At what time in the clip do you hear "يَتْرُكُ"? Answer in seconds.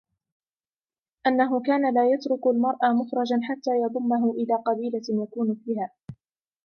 2.13-2.47